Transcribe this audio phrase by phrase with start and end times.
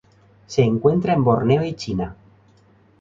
[0.47, 2.15] Se encuentra en Borneo y China.